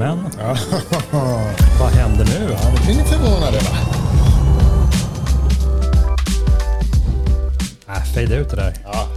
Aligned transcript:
Jajamän. 0.00 0.30
Vad 1.80 1.90
händer 1.90 2.24
nu? 2.24 2.52
Ja, 2.52 2.74
nu 2.74 2.86
blir 2.86 2.96
ni 2.96 3.04
förvånade 3.04 3.58
va? 3.58 3.76
Äh, 7.88 8.04
fejda 8.14 8.36
ut 8.36 8.50
det 8.50 8.56
där. 8.56 8.74
Ja. 8.84 9.08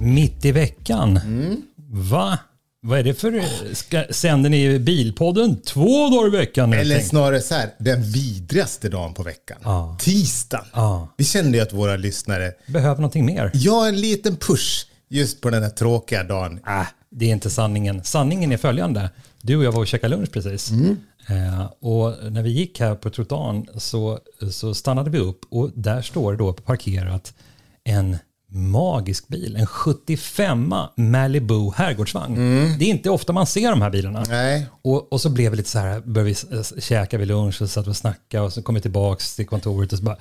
Mitt 0.00 0.44
i 0.44 0.52
veckan. 0.52 1.16
Mm. 1.16 1.56
Va? 1.90 2.38
Vad 2.82 2.98
är 2.98 3.02
det 3.04 3.14
för... 3.14 3.44
Ska, 3.74 4.04
sänder 4.10 4.50
ni 4.50 4.78
Bilpodden 4.78 5.60
två 5.60 6.08
dagar 6.08 6.26
i 6.26 6.30
veckan? 6.30 6.72
Eller 6.72 7.00
snarare 7.00 7.40
så 7.40 7.54
här, 7.54 7.70
den 7.78 8.02
vidrigaste 8.02 8.88
dagen 8.88 9.14
på 9.14 9.22
veckan. 9.22 9.58
Ja. 9.64 9.96
Tisdagen. 10.00 10.66
Ja. 10.74 11.14
Vi 11.16 11.24
kände 11.24 11.58
ju 11.58 11.62
att 11.62 11.72
våra 11.72 11.96
lyssnare, 11.96 12.52
Behöver 12.66 12.96
någonting 12.96 13.26
mer? 13.26 13.50
ja 13.54 13.88
en 13.88 14.00
liten 14.00 14.36
push 14.36 14.86
just 15.08 15.40
på 15.40 15.50
den 15.50 15.62
här 15.62 15.70
tråkiga 15.70 16.24
dagen. 16.24 16.60
Äh, 16.66 16.86
det 17.18 17.24
är 17.26 17.32
inte 17.32 17.50
sanningen. 17.50 18.04
Sanningen 18.04 18.52
är 18.52 18.56
följande. 18.56 19.10
Du 19.42 19.56
och 19.56 19.64
jag 19.64 19.72
var 19.72 19.80
och 19.80 19.86
käkade 19.86 20.16
lunch 20.16 20.32
precis. 20.32 20.70
Mm. 20.70 20.96
Eh, 21.28 21.66
och 21.80 22.32
när 22.32 22.42
vi 22.42 22.50
gick 22.50 22.80
här 22.80 22.94
på 22.94 23.10
trottoaren 23.10 23.66
så, 23.76 24.18
så 24.50 24.74
stannade 24.74 25.10
vi 25.10 25.18
upp 25.18 25.40
och 25.50 25.70
där 25.74 26.02
står 26.02 26.32
det 26.32 26.38
då 26.38 26.52
parkerat 26.52 27.34
en 27.84 28.16
magisk 28.48 29.28
bil. 29.28 29.56
En 29.56 29.66
75 29.66 30.74
Malibu 30.96 31.70
herrgårdsvagn. 31.76 32.34
Det 32.78 32.84
är 32.84 32.88
inte 32.90 33.10
ofta 33.10 33.32
man 33.32 33.46
ser 33.46 33.70
de 33.70 33.82
här 33.82 33.90
bilarna. 33.90 34.18
Mm. 34.18 34.30
Nej. 34.30 34.66
Och, 34.82 35.12
och 35.12 35.20
så 35.20 35.30
blev 35.30 35.50
vi 35.50 35.56
lite 35.56 35.70
så 35.70 35.78
här, 35.78 36.00
började 36.00 36.24
vi 36.50 36.58
s- 36.60 36.72
käka 36.84 37.18
vid 37.18 37.28
lunch 37.28 37.62
och 37.62 37.70
satt 37.70 37.86
och 37.86 37.96
snackade 37.96 38.44
och 38.44 38.52
så 38.52 38.62
kom 38.62 38.74
vi 38.74 38.80
tillbaka 38.80 39.22
till 39.36 39.46
kontoret 39.46 39.92
och 39.92 39.98
så 39.98 40.04
bara, 40.04 40.16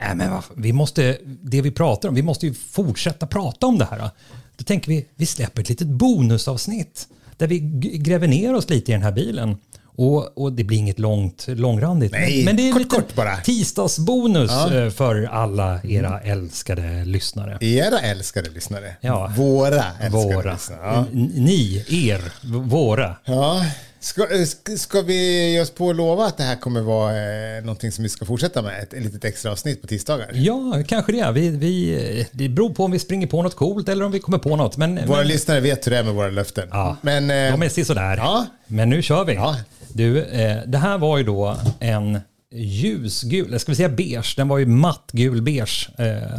nej 0.00 0.16
men 0.16 0.42
vi 0.56 0.72
måste, 0.72 1.18
det 1.24 1.62
vi 1.62 1.70
pratar 1.70 2.08
om, 2.08 2.14
vi 2.14 2.22
måste 2.22 2.46
ju 2.46 2.54
fortsätta 2.54 3.26
prata 3.26 3.66
om 3.66 3.78
det 3.78 3.84
här. 3.84 4.10
Då 4.56 4.64
tänker 4.64 4.88
vi, 4.88 5.06
vi 5.14 5.26
släpper 5.26 5.62
ett 5.62 5.68
litet 5.68 5.88
bonusavsnitt 5.88 7.08
där 7.36 7.46
vi 7.46 7.58
gräver 7.98 8.28
ner 8.28 8.54
oss 8.54 8.70
lite 8.70 8.90
i 8.90 8.94
den 8.94 9.02
här 9.02 9.12
bilen. 9.12 9.56
Och, 10.00 10.38
och 10.38 10.52
det 10.52 10.64
blir 10.64 10.78
inget 10.78 10.98
långt, 10.98 11.44
långrandigt. 11.48 12.12
Nej, 12.12 12.44
men, 12.44 12.56
det 12.56 12.68
är 12.68 12.72
kort, 12.72 12.80
lite 12.82 12.96
kort 12.96 13.14
bara. 13.14 13.36
tisdagsbonus 13.36 14.50
eh, 14.50 14.90
för 14.90 15.24
alla 15.24 15.80
era 15.82 16.20
älskade 16.20 17.04
lyssnare. 17.04 17.58
Era 17.60 17.98
älskade 18.00 18.50
lyssnare. 18.50 18.96
Ja. 19.00 19.32
Våra 19.36 19.84
älskade 20.00 20.34
Våra. 20.34 20.52
lyssnare. 20.52 20.80
Ja. 20.82 21.06
Ni, 21.34 21.84
er, 21.88 22.32
våra. 22.68 23.16
Ja. 23.24 23.64
Ska, 24.00 24.22
eh, 24.22 24.76
ska- 24.76 25.02
vi 25.02 25.50
ge 25.52 25.60
oss 25.60 25.70
på 25.70 25.90
att 25.90 25.96
lova 25.96 26.24
att 26.26 26.36
det 26.36 26.42
här 26.42 26.56
kommer 26.56 26.80
vara 26.80 27.12
eh, 27.56 27.62
någonting 27.64 27.92
som 27.92 28.02
vi 28.02 28.08
ska 28.08 28.24
fortsätta 28.24 28.62
med? 28.62 28.82
Ett, 28.82 28.92
ett 28.94 29.02
litet 29.04 29.24
extra 29.24 29.52
avsnitt 29.52 29.80
på 29.80 29.86
tisdagar? 29.86 30.30
Ja, 30.32 30.82
kanske 30.88 31.12
det. 31.12 31.32
Vi, 31.32 31.50
vi, 31.50 32.26
det 32.32 32.48
beror 32.48 32.70
på 32.70 32.84
om 32.84 32.90
vi 32.90 32.98
springer 32.98 33.26
på 33.26 33.42
något 33.42 33.56
coolt 33.56 33.88
eller 33.88 34.04
om 34.04 34.12
vi 34.12 34.18
kommer 34.18 34.38
på 34.38 34.56
något. 34.56 34.76
Men, 34.76 35.06
Våra 35.06 35.18
men 35.18 35.26
lyssnare 35.28 35.60
vet 35.60 35.86
hur 35.86 35.90
det 35.92 35.98
är 35.98 36.04
med 36.04 36.14
våra 36.14 36.30
löften. 36.30 36.68
Ja. 36.70 36.96
Men, 37.02 37.30
eh, 37.30 37.52
de 37.52 37.62
är 37.62 37.68
sisådär. 37.68 38.16
Ja. 38.16 38.46
Men 38.66 38.90
nu 38.90 39.02
kör 39.02 39.24
vi. 39.24 39.34
Ja. 39.34 39.56
Du, 39.92 40.22
eh, 40.24 40.56
det 40.66 40.78
här 40.78 40.98
var 40.98 41.18
ju 41.18 41.24
då 41.24 41.56
en 41.80 42.18
ljusgul, 42.52 43.46
eller 43.48 43.58
ska 43.58 43.72
vi 43.72 43.76
säga 43.76 43.88
beige? 43.88 44.34
Den 44.36 44.48
var 44.48 44.58
ju 44.58 44.66
mattgul 44.66 45.42
beige. 45.42 45.88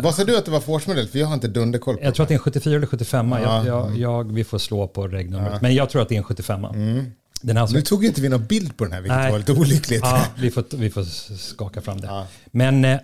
Vad 0.04 0.16
sa 0.16 0.24
du 0.24 0.38
att 0.38 0.46
det 0.46 0.52
var 0.52 0.60
för 0.60 0.72
årsmodell? 0.72 1.08
För 1.08 1.20
jag 1.20 1.28
har 1.28 1.34
inte 1.34 1.48
dunderkoll 1.48 1.98
på 1.98 2.04
jag 2.04 2.16
tror 2.16 2.24
att 2.24 2.28
det. 2.28 2.34
är 2.34 2.36
en 2.36 2.40
74 2.40 2.76
eller 2.76 2.88
75. 2.88 3.32
Jag, 3.32 3.66
jag, 3.66 3.98
jag, 3.98 4.32
vi 4.34 4.44
får 4.44 4.58
slå 4.58 4.88
på 4.88 5.08
regnumret. 5.08 5.62
Men 5.62 5.76
jag 5.76 5.90
tror 5.90 6.02
att 6.02 6.10
det 6.10 6.16
är 6.16 6.18
en 6.18 6.24
75. 6.24 6.62
Den 6.62 6.72
är 6.72 7.29
alltså 7.58 7.76
Nu 7.76 7.82
tog 7.82 8.06
inte 8.06 8.22
vi 8.22 8.30
någon 8.30 8.46
bild 8.46 8.78
på 8.78 8.84
den 8.84 8.94
här, 8.94 9.02
vilket 9.02 9.18
Nej. 9.18 9.32
var 9.32 9.38
lite 9.40 9.52
olyckligt. 9.52 10.02
Ja, 10.04 10.26
vi 10.40 10.52
får, 10.52 10.64
vi 10.78 10.90
får 10.90 11.04
skaka 11.38 11.82
fram 11.82 12.02
det. 12.02 12.24
Men 12.52 12.86
eh, 12.86 12.98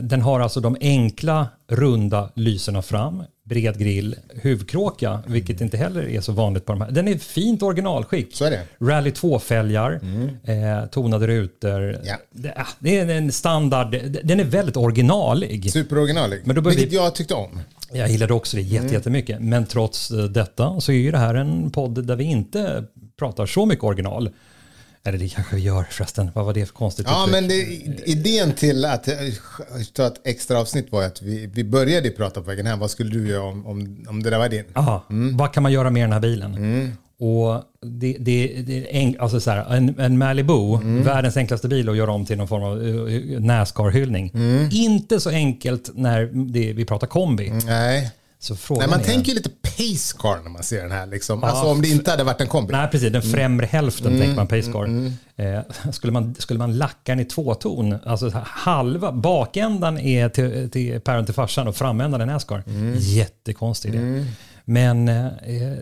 den 0.00 0.22
har 0.22 0.40
alltså 0.40 0.60
de 0.60 0.76
enkla 0.80 1.48
runda 1.68 2.30
lyserna 2.34 2.82
fram, 2.82 3.22
bred 3.44 3.78
grill, 3.78 4.16
huvudkråka, 4.42 5.22
vilket 5.26 5.60
inte 5.60 5.76
heller 5.76 6.08
är 6.08 6.20
så 6.20 6.32
vanligt 6.32 6.66
på 6.66 6.72
de 6.72 6.80
här. 6.80 6.90
Den 6.90 7.08
är 7.08 7.18
fint 7.18 7.62
originalskick. 7.62 8.36
Så 8.36 8.44
är 8.44 8.50
det. 8.50 8.62
Rally 8.80 9.10
2-fälgar, 9.10 10.00
eh, 10.44 10.86
tonade 10.90 11.26
rutor. 11.26 11.96
Ja. 12.04 12.16
Det, 12.32 12.52
ah, 12.56 12.66
det 12.78 12.98
är 12.98 13.08
en 13.08 13.32
standard, 13.32 13.96
den 14.24 14.40
är 14.40 14.44
väldigt 14.44 14.76
originalig. 14.76 15.72
Superoriginalig. 15.72 16.40
Men 16.44 16.56
då 16.56 16.60
vilket 16.62 16.92
vi- 16.92 16.96
jag 16.96 17.14
tyckte 17.14 17.34
om. 17.34 17.60
Jag 17.92 18.10
gillade 18.10 18.32
också 18.34 18.56
det 18.56 18.62
Mm. 18.62 18.74
jätte, 18.74 18.94
jättemycket. 18.94 19.40
Men 19.40 19.66
trots 19.66 20.10
eh, 20.10 20.24
detta 20.24 20.80
så 20.80 20.92
är 20.92 20.96
ju 20.96 21.10
det 21.10 21.18
här 21.18 21.34
en 21.34 21.70
podd 21.70 22.06
där 22.06 22.16
vi 22.16 22.24
inte 22.24 22.84
pratar 23.20 23.46
så 23.46 23.66
mycket 23.66 23.84
original. 23.84 24.30
Eller 25.04 25.18
det 25.18 25.28
kanske 25.28 25.56
vi 25.56 25.62
gör 25.62 25.84
förresten. 25.90 26.30
Vad 26.34 26.44
var 26.44 26.52
det 26.54 26.66
för 26.66 26.74
konstigt 26.74 27.06
Ja, 27.08 27.26
uttryck? 27.28 27.32
men 27.40 27.48
det, 27.48 28.10
idén 28.10 28.52
till 28.52 28.84
att 28.84 29.08
eh, 29.08 29.14
ta 29.94 30.06
ett 30.06 30.20
extra 30.24 30.58
avsnitt 30.60 30.92
var 30.92 31.02
att 31.02 31.22
vi, 31.22 31.46
vi 31.54 31.64
började 31.64 32.10
prata 32.10 32.40
på 32.40 32.46
vägen 32.46 32.66
hem. 32.66 32.78
Vad 32.78 32.90
skulle 32.90 33.10
du 33.10 33.28
göra 33.28 33.42
om, 33.42 33.66
om, 33.66 34.04
om 34.08 34.22
det 34.22 34.30
där 34.30 34.38
var 34.38 34.48
din? 34.48 34.64
Ja, 34.74 35.04
Mm. 35.10 35.36
vad 35.36 35.52
kan 35.52 35.62
man 35.62 35.72
göra 35.72 35.90
med 35.90 36.02
den 36.02 36.12
här 36.12 36.20
bilen? 36.20 36.52
Och 37.22 37.62
det, 37.82 38.16
det, 38.20 38.46
det 38.66 38.78
är 38.78 39.00
en, 39.02 39.16
alltså 39.20 39.40
så 39.40 39.50
här, 39.50 39.74
en, 39.76 40.00
en 40.00 40.18
Malibu, 40.18 40.74
Mm. 40.74 41.02
världens 41.02 41.36
enklaste 41.36 41.68
bil 41.68 41.88
att 41.88 41.96
göra 41.96 42.12
om 42.12 42.26
till 42.26 42.36
någon 42.38 42.48
form 42.48 42.62
av 42.62 42.78
uh, 42.78 43.40
Nascar-hyllning. 43.40 44.30
Mm. 44.34 44.68
Inte 44.72 45.20
så 45.20 45.30
enkelt 45.30 45.90
när 45.94 46.30
det, 46.52 46.72
vi 46.72 46.84
pratar 46.84 47.06
kombi. 47.06 47.52
Nej. 47.66 48.10
Så 48.42 48.56
frågan 48.56 48.80
Nej, 48.80 48.90
man 48.90 49.00
är, 49.00 49.04
tänker 49.04 49.28
ju 49.28 49.34
lite 49.34 49.50
pace 49.50 50.16
car 50.18 50.42
när 50.42 50.50
man 50.50 50.62
ser 50.62 50.82
den 50.82 50.90
här. 50.92 51.06
Liksom. 51.06 51.44
Alltså 51.44 51.64
om 51.64 51.82
det 51.82 51.88
inte 51.88 52.10
hade 52.10 52.24
varit 52.24 52.40
en 52.40 52.46
kombi. 52.46 52.72
Nej, 52.72 52.88
precis. 52.90 53.12
Den 53.12 53.22
främre 53.22 53.66
hälften 53.66 54.06
Mm. 54.06 54.20
tänker 54.20 54.36
man 54.36 54.46
Pacecar. 54.46 55.12
Eh, 55.36 55.90
skulle, 55.92 56.12
man, 56.12 56.34
skulle 56.38 56.58
man 56.58 56.78
lacka 56.78 57.12
den 57.12 57.20
i 57.20 57.24
tvåton, 57.24 57.96
alltså 58.04 58.30
halva, 58.44 59.12
bakändan 59.12 59.98
är 59.98 60.28
till, 60.28 60.70
till 60.70 61.00
päron 61.00 61.24
till 61.24 61.34
farsan 61.34 61.68
och 61.68 61.76
framändan 61.76 62.20
är 62.20 62.26
Nascar. 62.26 62.62
Mm. 62.66 62.94
Jättekonstig 62.98 63.94
idé. 63.94 64.26
Men 64.64 65.08
eh, 65.08 65.26
eh, 65.26 65.78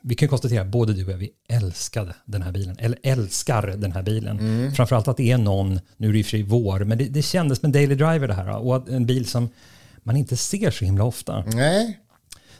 vi 0.00 0.14
kan 0.14 0.28
konstatera, 0.28 0.64
både 0.64 0.92
du 0.92 1.04
och 1.04 1.12
jag, 1.12 1.16
vi 1.16 1.30
älskade 1.48 2.14
den 2.24 2.42
här 2.42 2.52
bilen. 2.52 2.76
Eller 2.78 2.98
älskar 3.02 3.66
den 3.66 3.92
här 3.92 4.02
bilen. 4.02 4.38
Mm. 4.38 4.72
Framförallt 4.74 5.08
att 5.08 5.16
det 5.16 5.30
är 5.30 5.38
någon, 5.38 5.80
nu 5.96 6.08
är 6.08 6.12
det 6.12 6.24
sig 6.24 6.42
vår, 6.42 6.80
men 6.84 6.98
det, 6.98 7.04
det 7.04 7.22
kändes 7.22 7.58
som 7.58 7.66
en 7.66 7.72
daily 7.72 7.94
driver 7.94 8.28
det 8.28 8.34
här. 8.34 8.56
Och 8.56 8.88
en 8.88 9.06
bil 9.06 9.26
som 9.26 9.48
man 10.04 10.16
inte 10.16 10.36
ser 10.36 10.70
så 10.70 10.84
himla 10.84 11.04
ofta. 11.04 11.44
Nej. 11.54 11.98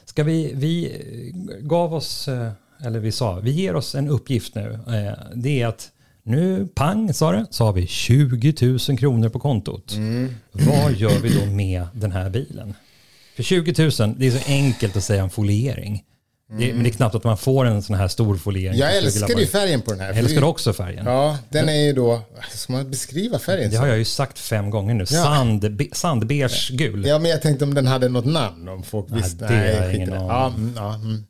Ska 0.05 0.23
vi, 0.23 0.51
vi 0.55 0.85
eh, 0.85 1.61
gav 1.67 1.93
oss, 1.93 2.27
eh, 2.27 2.51
eller 2.83 2.99
vi 2.99 3.11
sa, 3.11 3.39
vi 3.39 3.51
ger 3.51 3.75
oss 3.75 3.95
en 3.95 4.07
uppgift 4.07 4.55
nu. 4.55 4.79
Eh, 4.87 5.13
Det 5.35 5.61
är 5.61 5.67
att 5.67 5.91
nu, 6.23 6.67
pang 6.75 7.13
sa 7.13 7.31
det, 7.31 7.45
så 7.49 7.65
har 7.65 7.73
vi 7.73 7.87
20 7.87 8.53
000 8.89 8.97
kronor 8.97 9.29
på 9.29 9.39
kontot. 9.39 9.93
Vad 10.51 10.93
gör 10.93 11.19
vi 11.19 11.39
då 11.39 11.45
med 11.45 11.87
den 11.93 12.11
här 12.11 12.29
bilen? 12.29 12.73
För 13.35 13.43
20 13.43 13.83
000, 13.99 14.15
det 14.17 14.27
är 14.27 14.31
så 14.31 14.51
enkelt 14.51 14.95
att 14.97 15.03
säga 15.03 15.23
en 15.23 15.29
foliering. 15.29 16.03
Det, 16.49 16.73
men 16.73 16.83
det 16.83 16.89
är 16.89 16.91
knappt 16.91 17.15
att 17.15 17.23
man 17.23 17.37
får 17.37 17.65
en 17.65 17.83
sån 17.83 17.95
här 17.95 18.07
stor 18.07 18.37
foliering. 18.37 18.77
Jag 18.77 18.91
för 18.93 18.99
20 19.01 19.05
älskar 19.05 19.39
ju 19.39 19.47
färgen 19.47 19.81
på 19.81 19.91
den 19.91 19.99
här. 19.99 20.07
Jag 20.07 20.17
älskar 20.17 20.43
också 20.43 20.73
färgen. 20.73 21.05
Ja, 21.05 21.37
den 21.49 21.69
är 21.69 21.73
ju 21.85 21.93
då... 21.93 22.21
Ska 22.51 22.73
man 22.73 22.89
beskriva 22.91 23.39
färgen? 23.39 23.71
Det 23.71 23.77
har 23.77 23.87
jag 23.87 23.97
ju 23.97 24.05
sagt 24.05 24.39
fem 24.39 24.69
gånger 24.69 24.93
nu. 24.93 25.05
Ja. 25.09 25.23
Sand, 25.23 25.81
sandbeige 25.93 26.71
gul. 26.71 27.05
Ja, 27.05 27.19
men 27.19 27.31
jag 27.31 27.41
tänkte 27.41 27.65
om 27.65 27.73
den 27.73 27.87
hade 27.87 28.09
något 28.09 28.25
namn. 28.25 28.67
Om 28.69 28.83
folk 28.83 29.09
Nej, 29.09 29.21
visste. 29.21 29.47
det 29.47 29.53
har 29.53 29.63
jag 29.85 29.95
ingen 29.95 30.13
aning 30.13 30.27
Ja, 30.27 30.47
mm, 30.47 30.73
ja, 30.75 30.95
mm. 30.95 31.25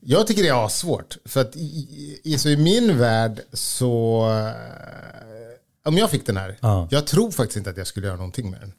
Jag 0.00 0.26
tycker 0.26 0.42
det 0.42 0.48
är 0.48 0.68
svårt 0.68 1.16
För 1.24 1.40
att 1.40 1.56
i, 1.56 2.20
i, 2.24 2.38
så 2.38 2.48
i 2.48 2.56
min 2.56 2.98
värld 2.98 3.40
så... 3.52 4.22
eh, 4.30 5.88
Om 5.88 5.96
jag 5.98 6.10
fick 6.10 6.26
den 6.26 6.36
här. 6.36 6.56
Ja. 6.60 6.88
Jag 6.90 7.06
tror 7.06 7.30
faktiskt 7.30 7.56
inte 7.56 7.70
att 7.70 7.76
jag 7.76 7.86
skulle 7.86 8.06
göra 8.06 8.16
någonting 8.16 8.50
med 8.50 8.60
den. 8.60 8.72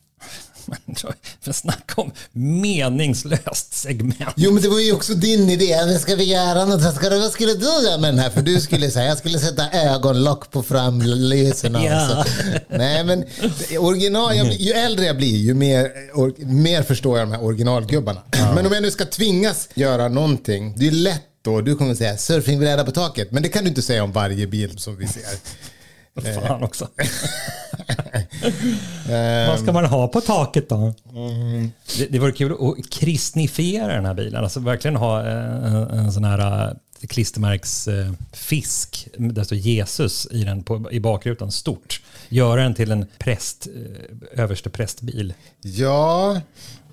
För 1.42 1.52
snacka 1.52 2.02
om 2.02 2.12
meningslöst 2.32 3.74
segment. 3.74 4.34
Jo, 4.36 4.52
men 4.52 4.64
det 4.64 4.70
var 4.70 4.80
ju 4.80 4.94
också 4.94 5.14
din 5.14 5.50
idé. 5.50 5.78
Men 5.86 6.00
ska 6.00 6.16
vi 6.16 6.24
göra 6.24 6.66
något? 6.66 6.82
Vad, 6.82 6.96
ska 6.96 7.10
du, 7.10 7.20
vad 7.20 7.32
skulle 7.32 7.54
du 7.54 7.66
göra 7.66 7.98
med 7.98 8.14
den 8.14 8.20
här? 8.20 8.30
För 8.30 8.42
du 8.42 8.62
skulle 8.62 8.92
säga, 8.92 9.06
jag 9.06 9.18
skulle 9.18 9.40
sätta 9.40 9.72
ögonlock 9.72 10.52
på 10.52 10.64
framlyserna. 10.64 11.86
Ja. 11.86 12.26
Nej, 12.70 13.04
men 13.04 13.26
original, 13.80 14.38
jag, 14.38 14.54
ju 14.54 14.72
äldre 14.72 15.06
jag 15.06 15.18
blir, 15.18 15.38
ju 15.38 15.54
mer, 15.54 15.92
or, 16.14 16.34
mer 16.46 16.84
förstår 16.84 17.20
jag 17.20 17.28
de 17.28 17.32
här 17.32 17.44
originalgubbarna. 17.44 18.22
Men 18.56 18.66
om 18.66 18.72
jag 18.72 18.82
nu 18.82 18.92
ska 18.92 19.06
tvingas 19.06 19.70
göra 19.74 20.08
någonting, 20.08 20.74
det 20.78 20.88
är 20.88 20.92
lätt 20.92 21.22
då, 21.42 21.62
du 21.62 21.76
kommer 21.76 21.96
säga 21.96 22.18
surfingbräda 22.18 22.86
på 22.86 22.92
taket. 22.92 23.32
Men 23.32 23.44
det 23.44 23.50
kan 23.50 23.64
du 23.64 23.70
inte 23.70 23.82
säga 23.82 24.04
om 24.04 24.12
varje 24.12 24.48
bil 24.48 24.80
som 24.80 24.98
vi 24.98 25.08
ser. 25.08 25.24
Fan 26.22 26.64
också. 26.64 26.88
Vad 29.48 29.60
ska 29.60 29.72
man 29.72 29.86
ha 29.86 30.08
på 30.08 30.22
taket 30.22 30.70
då? 30.70 30.94
Det, 31.98 32.06
det 32.06 32.20
vore 32.20 32.32
kul 32.32 32.52
att 32.52 32.90
kristnifiera 32.90 33.94
den 33.94 34.06
här 34.06 34.14
bilen. 34.14 34.44
Alltså 34.44 34.60
verkligen 34.60 34.96
ha 34.96 35.24
en, 35.24 35.76
en 35.76 36.12
sån 36.12 36.24
här 36.24 36.68
eh, 36.68 36.74
klistermärksfisk 37.08 39.08
där 39.18 39.44
står 39.44 39.58
Jesus 39.58 40.28
i 40.32 40.44
den 40.44 40.64
på, 40.64 40.92
i 40.92 41.00
bakrutan 41.00 41.52
stort. 41.52 42.02
Göra 42.30 42.64
den 42.64 42.76
till 42.76 42.92
en 42.92 43.06
präst, 43.18 43.68
eh, 43.68 44.44
överste 44.44 44.70
prästbil. 44.70 45.34
Ja, 45.62 46.42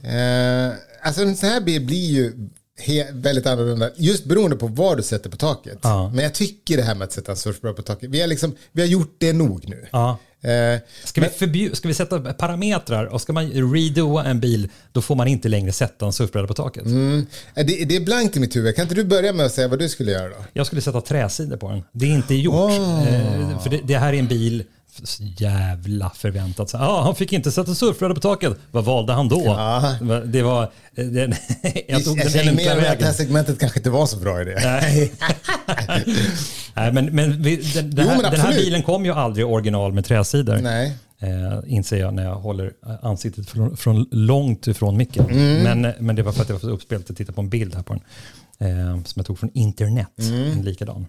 eh, 0.02 0.72
alltså 1.02 1.22
en 1.22 1.36
sån 1.36 1.48
här 1.48 1.60
bil 1.60 1.86
blir 1.86 2.10
ju 2.10 2.48
he, 2.78 3.06
väldigt 3.12 3.46
annorlunda. 3.46 3.90
Just 3.96 4.24
beroende 4.24 4.56
på 4.56 4.66
vad 4.66 4.96
du 4.96 5.02
sätter 5.02 5.30
på 5.30 5.36
taket. 5.36 5.78
Ja. 5.82 6.10
Men 6.14 6.24
jag 6.24 6.34
tycker 6.34 6.76
det 6.76 6.82
här 6.82 6.94
med 6.94 7.04
att 7.04 7.12
sätta 7.12 7.32
en 7.32 7.36
surfbräda 7.36 7.74
på 7.74 7.82
taket. 7.82 8.10
Vi 8.10 8.20
har, 8.20 8.28
liksom, 8.28 8.54
vi 8.72 8.82
har 8.82 8.88
gjort 8.88 9.14
det 9.18 9.32
nog 9.32 9.68
nu. 9.68 9.86
Ja. 9.92 10.18
Eh, 10.40 10.80
Ska 11.04 11.20
vi, 11.20 11.26
förbju- 11.26 11.74
ska 11.74 11.88
vi 11.88 11.94
sätta 11.94 12.20
parametrar 12.34 13.04
och 13.06 13.20
ska 13.20 13.32
man 13.32 13.50
redoa 13.74 14.24
en 14.24 14.40
bil 14.40 14.68
då 14.92 15.02
får 15.02 15.14
man 15.14 15.28
inte 15.28 15.48
längre 15.48 15.72
sätta 15.72 16.06
en 16.06 16.12
surfbräda 16.12 16.46
på 16.46 16.54
taket. 16.54 16.84
mm, 16.86 17.26
det, 17.54 17.62
det 17.62 17.96
är 17.96 18.00
blankt 18.00 18.36
i 18.36 18.40
mitt 18.40 18.56
huvud. 18.56 18.76
Kan 18.76 18.82
inte 18.82 18.94
du 18.94 19.04
börja 19.04 19.32
med 19.32 19.46
att 19.46 19.52
säga 19.52 19.68
vad 19.68 19.78
du 19.78 19.88
skulle 19.88 20.12
göra 20.12 20.28
då? 20.28 20.34
Jag 20.52 20.66
skulle 20.66 20.80
sätta 20.82 21.00
träsidor 21.00 21.56
på 21.56 21.68
den. 21.70 21.82
Det 21.92 22.06
är 22.06 22.10
inte 22.14 22.34
gjort. 22.34 22.70
Eh, 22.70 23.60
för 23.62 23.70
det, 23.70 23.80
det 23.84 23.98
här 23.98 24.12
är 24.12 24.18
en 24.18 24.26
bil 24.28 24.64
jävla 25.18 26.10
förväntat. 26.10 26.70
Så, 26.70 26.78
ah, 26.78 27.02
han 27.02 27.14
fick 27.14 27.32
inte 27.32 27.52
sätta 27.52 27.74
surfbräda 27.74 28.14
på 28.14 28.20
taket. 28.20 28.56
Vad 28.70 28.84
valde 28.84 29.12
han 29.12 29.28
då? 29.28 29.42
Ja. 29.46 29.96
Det 30.24 30.42
var... 30.42 30.62
eh, 30.94 31.04
Den, 31.06 31.34
jag 31.88 32.04
tog 32.04 32.18
Jag 32.18 32.30
känner 32.32 32.52
mer 32.52 32.76
mer 32.76 32.90
att 32.92 32.98
det 32.98 33.04
här 33.04 33.12
segmentet 33.12 33.58
kanske 33.58 33.78
inte 33.78 33.90
var 33.90 34.06
så 34.06 34.16
bra 34.16 34.42
idé. 34.42 34.54
Nej. 34.64 35.12
Nej, 36.76 36.92
men, 36.92 37.06
men 37.06 37.42
vi, 37.42 37.56
den, 37.56 37.90
den, 37.90 38.04
Jo, 38.04 38.10
här, 38.12 38.22
men 38.22 38.30
den 38.32 38.40
här 38.40 38.52
bilen 38.54 38.82
kom 38.82 39.04
ju 39.04 39.12
aldrig 39.12 39.46
original 39.46 39.92
med 39.92 40.04
träsidor. 40.04 40.58
Nej. 40.62 40.96
Eh, 41.18 41.58
inser 41.66 41.96
jag 41.96 42.14
när 42.14 42.24
jag 42.24 42.34
håller 42.34 42.72
ansiktet 43.02 43.50
från, 43.50 43.76
från 43.76 44.06
långt 44.10 44.66
ifrån 44.66 44.96
micken. 44.96 45.30
Mm. 45.30 45.80
Men, 45.80 45.92
men 46.06 46.16
det 46.16 46.22
var 46.22 46.32
för 46.32 46.42
att 46.42 46.48
jag 46.48 46.54
var 46.56 46.60
så 46.60 46.70
uppspelt 46.70 47.10
att 47.10 47.16
titta 47.16 47.32
på 47.32 47.40
en 47.40 47.48
bild 47.48 47.74
här 47.74 47.82
på 47.82 47.92
den. 47.92 48.02
Eh, 48.70 48.94
som 49.04 49.12
jag 49.20 49.26
tog 49.26 49.38
från 49.38 49.50
internet, 49.54 50.08
Mm. 50.18 50.52
en 50.52 50.62
likadan. 50.62 51.06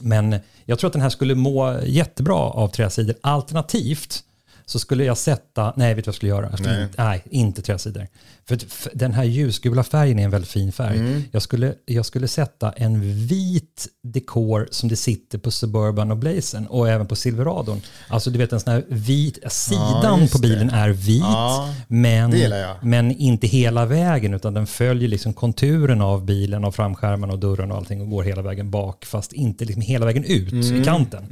Men 0.00 0.36
jag 0.64 0.78
tror 0.78 0.88
att 0.88 0.92
den 0.92 1.02
här 1.02 1.08
skulle 1.10 1.34
må 1.34 1.80
jättebra 1.84 2.36
av 2.36 2.68
träsidor. 2.68 3.14
Alternativt 3.20 4.24
så 4.68 4.78
skulle 4.78 5.04
jag 5.04 5.18
sätta, 5.18 5.72
nej 5.76 5.94
vet 5.94 6.04
du 6.04 6.08
vad 6.08 6.12
jag 6.12 6.14
skulle 6.14 6.28
göra? 6.30 6.46
Jag 6.50 6.58
skulle 6.58 6.74
Nej. 6.74 6.82
Inte, 6.84 7.04
nej, 7.04 7.22
inte 7.30 7.62
träsidor. 7.62 8.06
För, 8.48 8.54
att 8.54 8.62
f- 8.62 8.88
den 8.94 9.12
här 9.12 9.24
ljusgula 9.24 9.84
färgen 9.84 10.18
är 10.18 10.24
en 10.24 10.30
väldigt 10.30 10.50
fin 10.50 10.72
färg. 10.72 10.98
Mm. 10.98 11.22
Jag, 11.32 11.42
skulle, 11.42 11.74
jag 11.86 12.06
skulle 12.06 12.28
sätta 12.28 12.70
en 12.72 13.00
vit 13.26 13.86
dekor 14.02 14.68
som 14.70 14.88
det 14.88 14.96
sitter 14.96 15.38
på 15.38 15.50
Suburban 15.50 16.10
och 16.10 16.16
Blazern 16.16 16.66
och 16.66 16.88
även 16.88 17.06
på 17.06 17.16
Silveradon. 17.16 17.80
Alltså 18.08 18.30
du 18.30 18.38
vet 18.38 18.52
en 18.52 18.60
sån 18.60 18.72
här 18.72 18.84
vit, 18.88 19.38
sidan 19.48 20.20
just 20.20 20.32
på 20.32 20.38
det. 20.38 20.48
bilen 20.48 20.70
är 20.70 20.88
vit 20.90 21.20
Ja, 21.20 21.74
men, 21.88 22.30
det 22.30 22.76
men 22.82 23.10
inte 23.12 23.46
hela 23.46 23.86
vägen 23.86 24.34
utan 24.34 24.54
den 24.54 24.66
följer 24.66 25.08
liksom 25.08 25.32
konturen 25.32 26.00
av 26.00 26.24
bilen 26.24 26.64
och 26.64 26.74
framskärmen 26.74 27.30
och 27.30 27.38
dörren 27.38 27.70
och 27.70 27.76
allting 27.76 28.00
och 28.00 28.10
går 28.10 28.22
hela 28.22 28.42
vägen 28.42 28.70
bak 28.70 29.04
fast 29.04 29.32
inte 29.32 29.64
liksom 29.64 29.82
hela 29.82 30.06
vägen 30.06 30.24
ut 30.24 30.52
Mm. 30.52 30.82
i 30.82 30.84
kanten. 30.84 31.24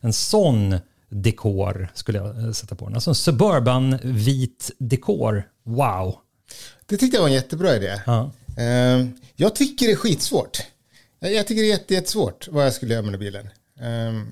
En 0.00 0.12
sån 0.12 0.76
dekor 1.22 1.88
skulle 1.94 2.18
jag 2.18 2.44
eh, 2.44 2.52
sätta 2.52 2.74
på 2.74 2.84
den. 2.84 2.94
Alltså 2.94 3.10
en 3.10 3.14
suburban 3.14 3.98
vit 4.02 4.70
dekor. 4.78 5.48
Wow. 5.64 6.16
Det 6.86 6.96
tyckte 6.96 7.16
jag 7.16 7.22
var 7.22 7.28
en 7.28 7.34
jättebra 7.34 7.76
idé. 7.76 8.00
Ja. 8.06 8.30
Ehm, 8.58 9.12
jag 9.34 9.54
tycker 9.54 9.86
det 9.86 9.92
är 9.92 9.96
skitsvårt. 9.96 10.58
Jag, 11.18 11.32
jag 11.32 11.46
tycker 11.46 11.62
det 11.62 11.68
är 11.68 11.70
jätte, 11.70 11.94
jättesvårt 11.94 12.48
vad 12.50 12.66
jag 12.66 12.72
skulle 12.72 12.92
göra 12.94 13.02
med 13.02 13.12
den 13.12 13.20
bilen. 13.20 13.48
Ehm, 13.80 14.26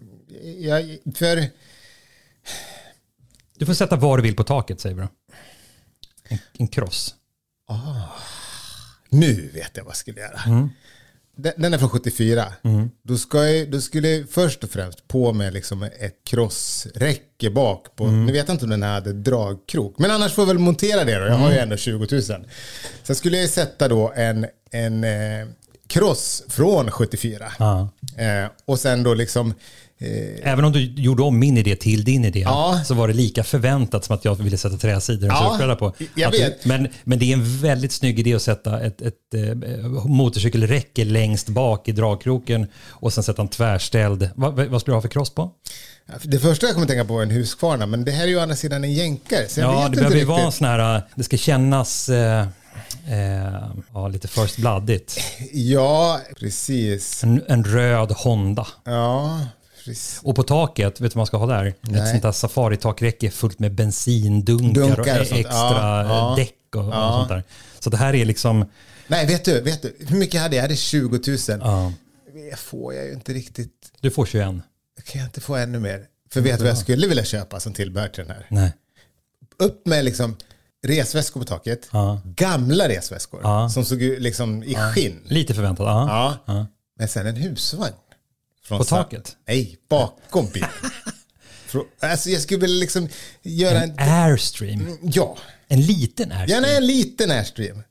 jag, 0.59 0.99
för 1.15 1.45
Du 3.59 3.67
får 3.67 3.75
sätta 3.75 3.97
vad 3.97 4.19
du 4.19 4.23
vill 4.23 4.37
på 4.37 4.45
taket 4.45 4.81
säger 4.81 4.97
vi 4.97 5.03
då. 5.03 5.09
En, 6.29 6.39
en 6.53 6.69
kross. 6.69 7.15
nu 9.09 9.51
vet 9.55 9.77
jag 9.77 9.85
vad 9.85 9.91
jag 9.91 9.97
skulle 9.97 10.21
göra. 10.21 10.41
Den, 10.47 10.71
den 11.37 11.75
är 11.75 11.79
från 11.79 11.89
74. 11.89 12.45
Då, 13.03 13.17
ska 13.17 13.49
jag, 13.49 13.71
då 13.71 13.81
skulle 13.81 14.09
jag 14.09 14.31
först 14.31 14.65
och 14.65 14.71
främst 14.71 15.09
på 15.09 15.33
med 15.33 15.53
liksom 15.53 15.83
ett 15.83 16.19
krossräcke 16.25 17.51
bak. 17.51 17.97
På, 17.97 18.07
Nu 18.07 18.33
vet 18.33 18.49
jag 18.49 18.55
inte 18.55 18.65
om 18.65 18.71
den 18.71 18.83
här 18.83 18.93
hade 18.95 19.13
dragkrok. 19.13 19.99
Men 19.99 20.11
annars 20.11 20.33
får 20.33 20.43
jag 20.43 20.47
väl 20.47 20.59
montera 20.59 21.05
det 21.05 21.19
då. 21.19 21.27
Jag 21.27 21.35
har 21.35 21.51
ju 21.53 21.59
ändå 21.59 21.77
20 21.77 22.07
000. 22.11 22.23
Sen 23.03 23.17
skulle 23.17 23.39
jag 23.39 23.49
sätta 23.49 23.89
då 23.89 24.13
en, 24.17 24.47
en 24.71 25.05
eh, 25.05 25.47
kross 25.87 26.43
från 26.49 26.91
74. 26.91 27.53
Ja. 27.59 27.89
Eh, 28.17 28.51
och 28.65 28.79
sen 28.79 29.03
då 29.03 29.15
liksom... 29.15 29.55
Eh, 30.05 30.53
Även 30.53 30.65
om 30.65 30.73
du 30.73 30.81
gjorde 30.85 31.23
om 31.23 31.39
min 31.39 31.59
idé 31.59 31.77
till 31.77 32.05
din 32.05 32.25
idé 32.25 32.41
Ja. 32.41 32.81
så 32.85 32.95
var 32.95 33.09
det 33.09 33.15
lika 33.15 33.45
förväntat 33.45 34.05
som 34.05 34.15
att 34.17 34.25
jag 34.25 34.35
ville 34.35 34.57
sätta 34.59 34.77
träsidor 34.77 35.29
och 35.29 35.35
Ja, 35.35 35.77
på. 35.79 35.93
jag 36.15 36.27
Att 36.29 36.33
du- 36.33 36.39
vet. 36.39 36.65
Men, 36.65 36.89
men 37.05 37.19
det 37.19 37.25
är 37.25 37.33
en 37.33 37.59
väldigt 37.59 37.93
snygg 37.93 38.19
idé 38.21 38.35
att 38.35 38.43
sätta 38.43 38.81
ett, 38.81 39.03
ett, 39.03 39.15
eh, 39.35 39.87
motorcykelräcke 40.07 41.05
längst 41.05 41.49
bak 41.49 41.89
i 41.89 41.93
dragkroken 41.93 42.67
och 42.89 43.13
sen 43.13 43.25
sätta 43.25 43.43
en 43.43 43.49
tvärställd. 43.49 44.31
Vad, 44.35 44.55
vad 44.55 44.81
skulle 44.81 44.93
du 44.93 44.97
ha 44.97 45.03
för 45.03 45.09
kross 45.09 45.31
på? 45.31 45.51
det 46.23 46.39
första 46.39 46.67
jag 46.67 46.75
kommer 46.75 46.87
tänka 46.87 47.05
på 47.05 47.19
är 47.19 47.23
en 47.23 47.31
Husqvarna. 47.31 47.87
Men 47.87 48.05
det 48.05 48.11
här 48.13 48.25
är 48.25 48.29
ju 48.29 48.37
å 48.39 48.41
andra 48.41 48.57
sidan 48.57 48.85
en 48.85 48.93
jänkare. 48.93 49.47
Ja, 49.57 49.83
vet 49.83 49.91
det 49.93 49.97
behöver 49.97 50.17
ju 50.17 50.25
vara 50.25 50.43
en 50.43 50.53
sån 50.53 50.67
här, 50.67 50.97
eh, 50.97 51.03
det 51.15 51.23
ska 51.25 51.37
kännas 51.37 52.09
eh, 52.09 52.41
eh, 53.09 53.71
ja, 53.95 54.09
lite 54.09 54.29
first 54.29 54.57
bloodigt. 54.57 55.21
Ja, 55.53 56.21
precis. 56.41 57.25
En, 57.25 57.43
en 57.49 57.65
röd 57.65 58.13
Honda. 58.13 58.67
Ja, 58.85 59.41
precis. 59.85 60.21
Och 60.23 60.37
på 60.37 60.43
taket, 60.43 60.87
vet 60.87 60.97
du 61.01 61.05
vad 61.09 61.17
man 61.17 61.27
ska 61.27 61.37
ha 61.37 61.47
där? 61.47 61.65
Ett 61.67 61.77
Nej. 61.83 62.11
sånt 62.11 62.23
där 62.23 62.33
safaritakräcke 62.33 63.31
fullt 63.31 63.59
med 63.59 63.75
bensindunkar 63.75 64.81
Dunkar 64.81 65.21
och 65.21 65.27
och 65.33 65.39
extra 65.39 65.43
Ja, 65.53 66.05
ja. 66.05 66.35
däck 66.37 66.55
och, 66.77 66.87
och 66.87 66.93
sånt 67.15 67.29
där. 67.29 67.45
Så 67.81 67.91
det 67.91 67.97
här 67.97 68.15
är 68.15 68.25
liksom, 68.25 68.65
Nej, 69.07 69.27
vet 69.27 69.45
du, 69.45 69.61
vet 69.61 69.83
du, 69.83 69.97
hur 70.09 70.17
mycket 70.17 70.41
hade 70.41 70.57
jag? 70.57 70.61
Jag 70.61 70.65
hade 70.65 70.77
20 70.77 71.21
000. 71.27 71.39
ja, 71.49 71.93
Det 72.51 72.57
får 72.59 72.95
jag 72.95 73.05
ju 73.07 73.13
inte 73.13 73.33
riktigt. 73.33 73.93
du 74.01 74.11
får 74.11 74.27
21. 74.27 74.47
Kan 74.47 75.21
jag 75.21 75.25
inte 75.25 75.41
få 75.41 75.57
ännu 75.57 75.79
mer? 75.79 76.05
För 76.31 76.41
vet 76.41 76.59
du 76.59 76.65
vad 76.65 76.71
jag 76.71 76.79
skulle 76.79 77.07
vilja 77.07 77.25
köpa 77.25 77.61
som 77.61 77.73
tillbehör 77.73 78.09
till 78.09 78.25
den 78.25 78.33
här? 78.37 78.47
Nej. 78.51 78.73
Upp 79.59 79.87
med 79.87 80.05
liksom 80.05 80.37
resväskor 80.87 81.41
på 81.41 81.47
taket. 81.47 81.89
Ja. 81.93 82.21
Gamla 82.25 82.89
resväskor. 82.89 83.41
Ja. 83.43 83.69
Som 83.69 83.85
såg 83.85 84.03
ut 84.03 84.21
liksom 84.23 84.63
i 84.65 84.75
skinn. 84.75 85.21
Lite 85.25 85.55
förväntat. 85.55 85.87
Ja. 85.87 86.07
Ja. 86.47 86.55
Ja. 86.55 86.67
Men 86.99 87.09
sen 87.09 87.27
en 87.27 87.37
husvagn. 87.37 87.93
På 88.79 88.85
taket? 88.85 89.37
Nej, 89.49 89.77
bakom 89.89 90.47
bilen. 90.53 90.69
Alltså 92.01 92.31
jag 92.31 92.43
skulle 92.43 92.61
vilja 92.61 92.81
liksom 92.81 93.09
göra 93.43 93.83
en... 93.83 93.91
En 93.91 94.09
Airstream. 94.09 94.99
Ja, 95.03 95.37
En 95.69 95.81
liten 95.81 96.33
Airstream. 96.33 96.63
gärna 96.65 96.77
en 96.77 96.87
liten 96.87 97.31
Airstream. 97.31 97.83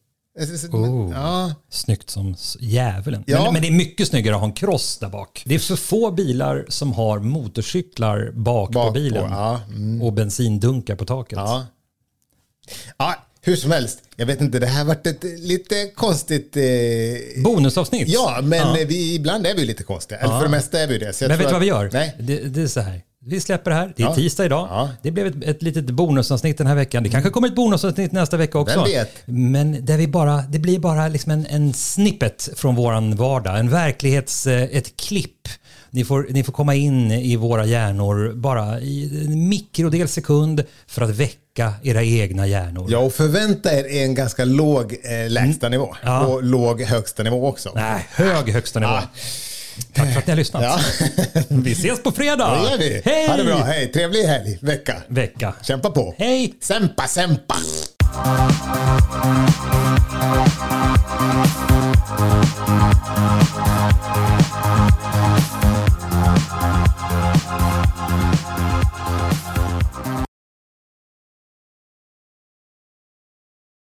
Oh. 0.71 1.11
Ja, 1.13 1.53
Snyggt 1.69 2.09
som 2.09 2.35
djävulen. 2.59 3.23
Ja. 3.27 3.43
Men, 3.43 3.53
men 3.53 3.61
det 3.61 3.67
är 3.67 3.71
mycket 3.71 4.07
snyggare 4.07 4.35
att 4.35 4.41
ha 4.41 4.47
en 4.47 4.53
cross 4.53 4.97
där 4.97 5.09
bak. 5.09 5.43
Det 5.45 5.55
är 5.55 5.59
för 5.59 5.75
få 5.75 6.11
bilar 6.11 6.65
som 6.69 6.93
har 6.93 7.19
motorcyklar 7.19 8.31
bak, 8.31 8.71
Bak 8.71 8.83
på 8.83 8.87
på, 8.87 8.91
bilen. 8.93 9.31
ja. 9.31 9.61
Mm. 9.69 10.01
Och 10.01 10.13
bensindunkar 10.13 10.95
på 10.95 11.05
taket. 11.05 11.37
ja. 11.37 11.65
Hur 13.43 13.55
som 13.55 13.71
helst. 13.71 13.99
Jag 14.15 14.25
vet 14.25 14.41
inte, 14.41 14.59
det 14.59 14.67
här 14.67 14.83
varit 14.85 15.07
ett 15.07 15.23
lite 15.23 15.87
konstigt... 15.95 16.57
Eh, 16.57 17.43
Bonusavsnitt. 17.43 18.07
ja, 18.07 18.39
men 18.43 18.59
Ja. 18.59 18.77
Vi, 18.87 19.15
ibland 19.15 19.47
är 19.47 19.55
vi 19.55 19.65
lite 19.65 19.83
konstiga. 19.83 20.19
Eller 20.19 20.33
för 20.37 20.43
det 20.43 20.49
mesta 20.51 20.79
är 20.79 20.87
vi 20.87 20.97
det. 20.97 21.21
Men 21.21 21.29
vet 21.29 21.39
du 21.39 21.43
vad 21.53 21.61
vi 21.61 21.71
att- 21.71 21.81
gör? 21.83 21.89
Nej. 21.93 22.15
Det, 22.19 22.37
det 22.39 22.61
är 22.61 22.67
så 22.67 22.79
här. 22.79 23.01
Vi 23.25 23.41
släpper 23.41 23.71
det 23.71 23.77
här. 23.77 23.93
Det 23.95 24.03
är 24.03 24.07
Ja. 24.07 24.15
tisdag 24.15 24.45
idag. 24.45 24.89
Det 25.03 25.11
blev 25.11 25.27
ett, 25.27 25.43
ett 25.43 25.61
litet 25.61 25.85
bonusavsnitt 25.85 26.57
den 26.57 26.67
här 26.67 26.75
veckan. 26.75 27.03
Det 27.03 27.09
kanske 27.09 27.29
kommer 27.29 27.47
ett 27.47 27.55
bonusavsnitt 27.55 28.11
nästa 28.11 28.37
vecka 28.37 28.59
också. 28.59 28.75
Vem 28.75 28.83
vet? 28.91 29.09
Men 29.25 29.85
där 29.85 29.97
vi 29.97 30.07
bara, 30.07 30.41
det 30.41 30.59
blir 30.59 30.79
bara 30.79 31.07
liksom 31.07 31.31
en, 31.31 31.45
en 31.45 31.73
snippet 31.73 32.49
från 32.55 32.75
våran 32.75 33.15
vardag. 33.15 33.59
En 33.59 33.69
verklighets... 33.69 34.47
eh, 34.47 34.63
Ett 34.71 34.95
klipp. 34.97 35.47
Ni 35.93 36.05
får, 36.05 36.27
ni 36.29 36.43
får 36.43 36.53
komma 36.53 36.75
in 36.75 37.11
i 37.11 37.35
våra 37.35 37.65
hjärnor 37.65 38.33
bara 38.35 38.79
i 38.79 39.23
en 39.25 39.49
mikrodel 39.49 40.07
sekund 40.07 40.63
för 40.87 41.01
att 41.01 41.09
väcka 41.09 41.73
era 41.83 42.03
egna 42.03 42.47
hjärnor. 42.47 42.87
Ja, 42.91 42.97
och 42.97 43.13
förvänta 43.13 43.73
er 43.73 44.03
en 44.03 44.15
ganska 44.15 44.45
låg 44.45 44.93
eh, 45.03 45.29
lägsta 45.29 45.69
nivå. 45.69 45.95
Mm. 46.01 46.13
Ja. 46.13 46.25
Och 46.25 46.43
låg 46.43 46.81
högsta 46.81 47.23
nivå 47.23 47.47
också. 47.47 47.71
Nej, 47.75 48.07
hög 48.11 48.49
högsta 48.49 48.79
nivå. 48.79 48.91
Ja. 48.91 49.03
Tack 49.93 50.13
för 50.13 50.19
att 50.19 50.27
ni 50.27 50.31
har 50.31 50.37
lyssnat. 50.37 50.63
Ja. 50.63 50.79
Vi 51.49 51.71
ses 51.71 52.03
på 52.03 52.11
fredag. 52.11 52.61
Det 52.61 52.71
gör 52.71 52.77
vi. 52.77 53.01
Hej! 53.05 53.27
Ha 53.27 53.37
det 53.37 53.43
bra. 53.43 53.63
Hej. 53.63 53.91
Trevlig 53.91 54.23
helg. 54.23 54.57
Vecka. 54.61 54.95
Vecka. 55.07 55.53
Kämpa 55.61 55.89
på. 55.89 56.15
Hej! 56.17 56.53
Sempa, 56.61 57.07
sempa. 57.07 57.55